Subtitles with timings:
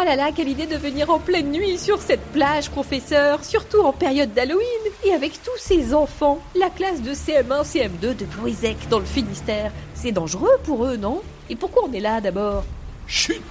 [0.00, 3.80] Oh là là, quelle idée de venir en pleine nuit sur cette plage, professeur, surtout
[3.80, 4.64] en période d'Halloween,
[5.04, 9.72] et avec tous ces enfants, la classe de CM1, CM2 de Bruisec dans le Finistère.
[9.92, 11.20] C'est dangereux pour eux, non?
[11.50, 12.64] Et pourquoi on est là d'abord?
[13.06, 13.42] Chut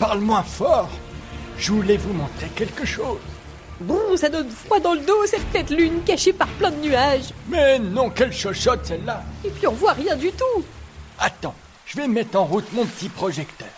[0.00, 0.88] Parle moins fort
[1.56, 3.20] Je voulais vous montrer quelque chose.
[3.80, 7.32] Bon, ça donne froid dans le dos, cette tête lune cachée par plein de nuages.
[7.48, 10.64] Mais non, quelle chochotte celle-là Et puis on voit rien du tout.
[11.20, 11.54] Attends,
[11.86, 13.68] je vais mettre en route mon petit projecteur.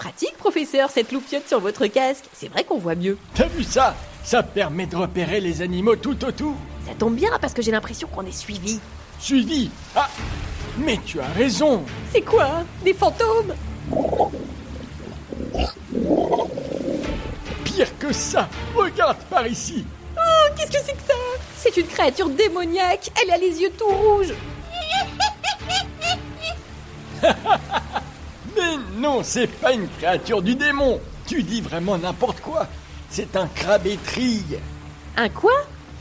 [0.00, 2.24] Pratique, professeur, cette loupiote sur votre casque.
[2.32, 3.18] C'est vrai qu'on voit mieux.
[3.34, 3.94] T'as vu ça?
[4.24, 6.54] Ça permet de repérer les animaux tout autour.
[6.86, 8.80] Ça tombe bien parce que j'ai l'impression qu'on est suivi.
[9.18, 9.70] Suivi?
[9.94, 10.08] Ah
[10.78, 12.64] Mais tu as raison C'est quoi?
[12.82, 13.54] Des fantômes?
[17.64, 19.84] Pire que ça Regarde par ici
[20.16, 21.14] Oh, qu'est-ce que c'est que ça?
[21.58, 23.10] C'est une créature démoniaque.
[23.22, 24.32] Elle a les yeux tout rouges.
[29.10, 32.68] Non, c'est pas une créature du démon Tu dis vraiment n'importe quoi
[33.10, 34.60] C'est un crabe étrille
[35.16, 35.50] Un quoi?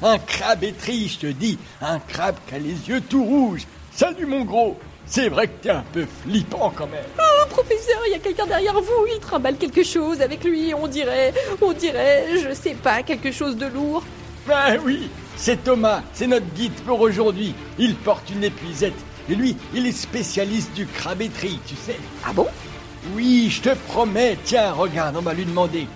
[0.04, 4.28] Un crabe étrille, je te dis Un crabe qui a les yeux tout rouges Salut
[4.28, 4.78] mon gros
[5.08, 8.46] C'est vrai que t'es un peu flippant quand même Oh, professeur, il y a quelqu'un
[8.46, 9.08] derrière vous.
[9.12, 10.76] Il trimballe quelque chose avec lui.
[10.76, 11.34] On dirait,
[11.64, 14.04] on dirait, je sais pas, quelque chose de lourd.
[14.48, 17.56] Ben oui, c'est Thomas, c'est notre guide pour aujourd'hui.
[17.80, 18.94] Il porte une épuisette.
[19.32, 21.98] Et lui, il est spécialiste du crabe étrille, tu sais.
[22.24, 22.46] Ah bon?
[23.14, 24.38] Oui, je te promets.
[24.44, 25.88] Tiens, regarde, on va lui demander.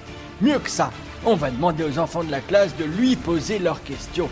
[0.41, 0.91] Mieux que ça,
[1.25, 4.29] on va demander aux enfants de la classe de lui poser leurs questions.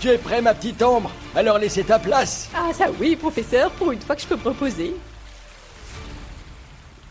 [0.00, 2.48] Tu es prêt, ma petite ombre Alors laissez ta place.
[2.54, 4.94] Ah ça oui, professeur, pour une fois que je peux me reposer.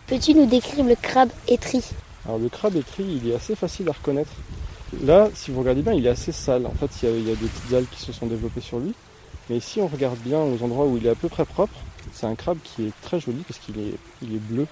[0.07, 1.81] Peux-tu nous décrire le crabe étri?
[2.25, 4.31] Alors le crabe étri, il est assez facile à reconnaître.
[5.03, 6.65] Là, si vous regardez bien, il est assez sale.
[6.65, 8.61] En fait, il y, a, il y a des petites algues qui se sont développées
[8.61, 8.93] sur lui.
[9.49, 11.73] Mais si on regarde bien aux endroits où il est à peu près propre,
[12.13, 14.65] c'est un crabe qui est très joli parce qu'il est, il est bleu.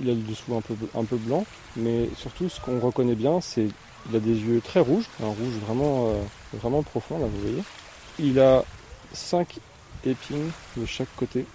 [0.00, 0.60] Il a le dessous un
[1.04, 1.44] peu, blanc.
[1.76, 3.68] Mais surtout, ce qu'on reconnaît bien, c'est
[4.06, 5.06] qu'il a des yeux très rouges.
[5.22, 7.62] Un rouge vraiment, euh, profond, là, vous voyez.
[8.18, 8.64] Il a
[9.12, 9.58] cinq
[10.04, 11.46] épines de chaque côté.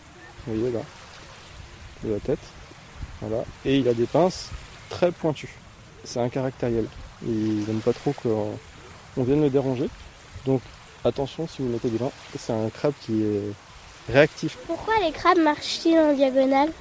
[0.45, 0.81] Vous voyez là,
[2.03, 2.39] de la tête.
[3.21, 3.43] Voilà.
[3.65, 4.49] Et il a des pinces
[4.89, 5.55] très pointues.
[6.03, 6.85] C'est un caractériel.
[7.25, 9.89] Il n'aime pas trop qu'on vienne le déranger.
[10.45, 10.61] Donc
[11.03, 11.97] attention si vous mettez des
[12.37, 13.53] c'est un crabe qui est
[14.11, 14.57] réactif.
[14.67, 16.71] Pourquoi les crabes marchent-ils en diagonale?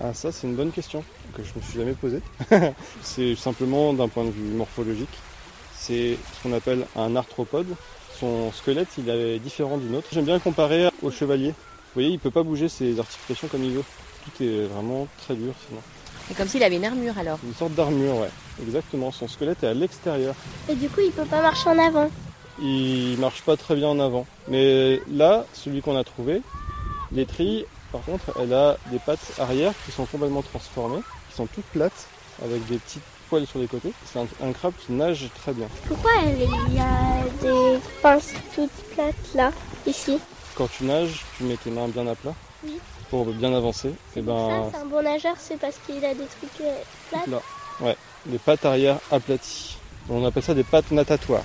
[0.00, 1.02] Ah ça c'est une bonne question
[1.34, 2.20] que je me suis jamais posée.
[3.02, 5.08] c'est simplement d'un point de vue morphologique.
[5.74, 7.66] C'est ce qu'on appelle un arthropode.
[8.18, 10.08] Son squelette il est différent du nôtre.
[10.12, 11.48] J'aime bien comparer au chevalier.
[11.48, 13.84] Vous voyez, il peut pas bouger ses articulations comme il veut.
[14.24, 15.80] Tout est vraiment très dur sinon.
[16.28, 17.38] C'est comme s'il avait une armure alors.
[17.42, 18.30] Une sorte d'armure, ouais.
[18.62, 19.10] Exactement.
[19.10, 20.34] Son squelette est à l'extérieur.
[20.68, 22.10] Et du coup, il peut pas marcher en avant.
[22.60, 24.26] Il marche pas très bien en avant.
[24.48, 26.42] Mais là, celui qu'on a trouvé,
[27.12, 31.64] l'étrille, par contre, elle a des pattes arrière qui sont complètement transformées, qui sont toutes
[31.66, 32.06] plates,
[32.44, 33.92] avec des petites poils sur les côtés.
[34.06, 35.66] C'est un, un crabe qui nage très bien.
[35.86, 36.40] Pourquoi il
[36.74, 39.50] y a des pinces toutes plates là,
[39.86, 40.18] ici?
[40.54, 42.78] Quand tu nages, tu mets tes mains bien à plat Oui.
[43.10, 43.92] pour bien avancer.
[44.16, 46.74] Et ben, Ça, c'est un bon nageur, c'est parce qu'il a des trucs euh,
[47.10, 47.26] plates.
[47.28, 47.40] là,
[47.80, 47.96] ouais,
[48.26, 49.76] les pattes arrière aplaties.
[50.10, 51.44] On appelle ça des pattes natatoires.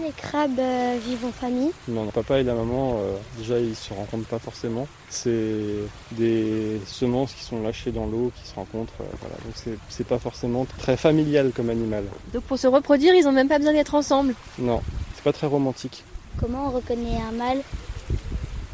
[0.00, 2.94] Est-ce Est-ce que les crabes euh, vivent en famille Non, le papa et la maman,
[2.98, 4.86] euh, déjà, ils se rencontrent pas forcément.
[5.08, 5.64] C'est
[6.12, 8.92] des semences qui sont lâchées dans l'eau, qui se rencontrent.
[9.00, 9.34] euh, voilà.
[9.44, 12.04] Donc c'est- c'est pas forcément très familial comme animal.
[12.32, 14.34] Donc pour se reproduire, ils ont même pas besoin d'être ensemble.
[14.58, 14.80] Non,
[15.14, 16.04] c'est pas très romantique.
[16.38, 17.62] Comment on reconnaît un mâle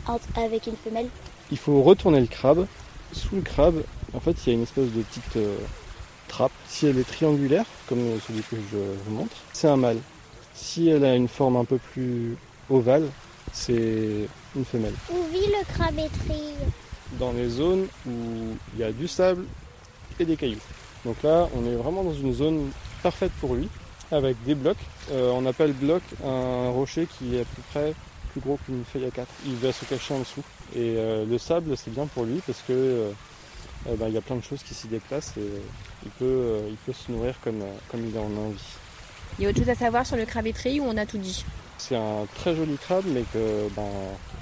[0.06, 1.08] entre- avec une femelle?
[1.50, 2.66] Il faut retourner le crabe.
[3.12, 3.82] Sous le crabe,
[4.14, 5.56] en fait, il y a une espèce de petite euh,
[6.28, 6.52] trappe.
[6.68, 8.76] Si elle est triangulaire, comme celui que je
[9.06, 9.98] vous montre, c'est un mâle.
[10.56, 12.36] Si elle a une forme un peu plus
[12.70, 13.06] ovale,
[13.52, 14.26] c'est
[14.56, 14.94] une femelle.
[15.10, 16.54] Où vit le crabe étrille?
[17.20, 18.10] Dans les zones où
[18.74, 19.44] il y a du sable
[20.18, 20.58] et des cailloux.
[21.04, 22.70] Donc là, on est vraiment dans une zone
[23.02, 23.68] parfaite pour lui,
[24.10, 24.76] avec des blocs.
[25.12, 27.94] Euh, on appelle bloc un rocher qui est à peu près
[28.32, 29.30] plus gros qu'une feuille à quatre.
[29.46, 30.42] Il va se cacher en dessous.
[30.74, 33.10] Et euh, le sable, c'est bien pour lui parce que euh,
[33.88, 35.48] euh, ben, il y a plein de choses qui s'y déplacent et
[36.04, 38.56] il, peut, il peut se nourrir comme, comme il en a envie.
[39.38, 41.18] Il y a autre chose à savoir sur le crabe étrille ou on a tout
[41.18, 41.44] dit
[41.78, 43.82] C'est un très joli crabe, mais que ben,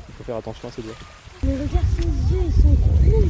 [0.09, 0.95] il faut faire attention à ses doigts.
[1.43, 3.25] Mais regarde ses yeux, ils sont rouges.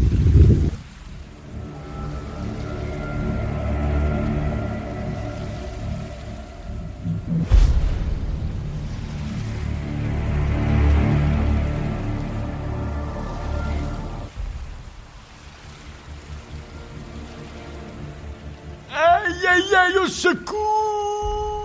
[18.93, 20.74] Aïe aïe aïe, au secours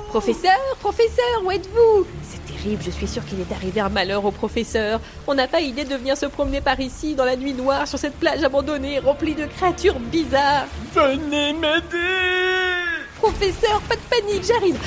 [0.10, 2.08] Professeur, professeur, où êtes-vous?
[2.24, 5.00] C'est terrible, je suis sûre qu'il est arrivé un malheur au professeur.
[5.28, 8.00] On n'a pas idée de venir se promener par ici, dans la nuit noire, sur
[8.00, 10.66] cette plage abandonnée, remplie de créatures bizarres.
[10.96, 12.80] Venez m'aider
[13.22, 14.80] Professeur, pas de panique, j'arrive.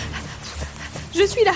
[1.15, 1.53] Je suis là,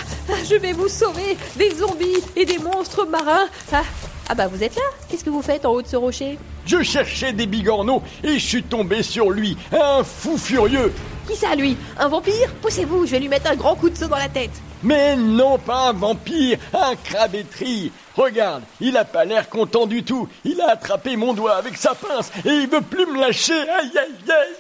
[0.49, 3.49] je vais vous sauver des zombies et des monstres marins.
[3.73, 3.83] Ah,
[4.29, 4.83] ah bah vous êtes là?
[5.09, 6.39] Qu'est-ce que vous faites en haut de ce rocher?
[6.67, 10.93] Je cherchais des bigorneaux et je suis tombé sur lui, un fou furieux.
[11.27, 14.07] Qui ça lui Un vampire Poussez-vous, je vais lui mettre un grand coup de seau
[14.07, 14.53] dans la tête.
[14.83, 17.91] Mais non pas un vampire, un crabétrie.
[18.15, 20.29] Regarde, il a pas l'air content du tout.
[20.45, 23.59] Il a attrapé mon doigt avec sa pince et il veut plus me lâcher.
[23.59, 24.55] Aïe aïe aïe.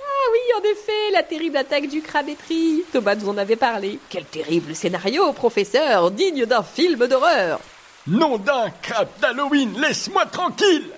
[0.00, 2.82] Ah oui, en effet, la terrible attaque du crabétrie.
[2.92, 3.98] Thomas nous en avait parlé.
[4.08, 7.60] Quel terrible scénario, professeur, digne d'un film d'horreur.
[8.08, 10.90] Nom d'un crabe d'Halloween, laisse-moi tranquille.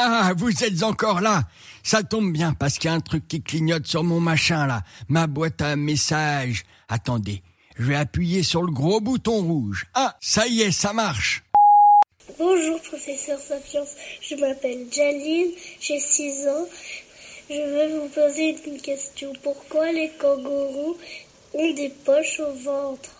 [0.00, 1.42] Ah, vous êtes encore là
[1.82, 4.82] Ça tombe bien parce qu'il y a un truc qui clignote sur mon machin là,
[5.08, 6.62] ma boîte à messages.
[6.88, 7.42] Attendez,
[7.76, 9.86] je vais appuyer sur le gros bouton rouge.
[9.94, 11.42] Ah, ça y est, ça marche.
[12.38, 13.82] Bonjour professeur Sapiens,
[14.20, 15.48] je m'appelle Jalil,
[15.80, 16.68] j'ai 6 ans.
[17.50, 19.32] Je vais vous poser une question.
[19.42, 20.96] Pourquoi les kangourous
[21.54, 23.17] ont des poches au ventre?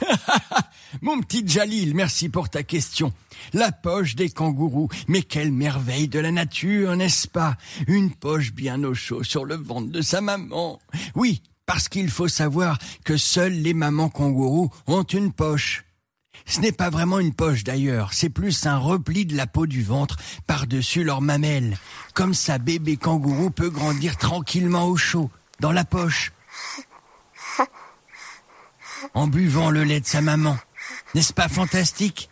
[1.02, 3.12] Mon petit Jalil, merci pour ta question.
[3.52, 7.56] La poche des kangourous, mais quelle merveille de la nature, n'est-ce pas?
[7.86, 10.78] Une poche bien au chaud sur le ventre de sa maman.
[11.14, 15.84] Oui, parce qu'il faut savoir que seules les mamans kangourous ont une poche.
[16.44, 19.82] Ce n'est pas vraiment une poche d'ailleurs, c'est plus un repli de la peau du
[19.82, 20.16] ventre
[20.46, 21.76] par-dessus leur mamelle.
[22.14, 26.32] Comme ça, bébé kangourou peut grandir tranquillement au chaud, dans la poche.
[29.14, 30.56] En buvant le lait de sa maman.
[31.14, 32.28] N'est-ce pas fantastique?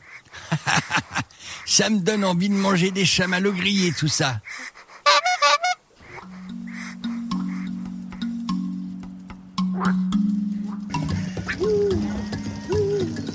[1.67, 4.41] Ça me donne envie de manger des chamallows grillés, tout ça.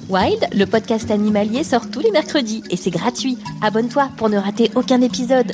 [0.10, 3.38] Wild, le podcast animalier sort tous les mercredis et c'est gratuit.
[3.62, 5.54] Abonne-toi pour ne rater aucun épisode.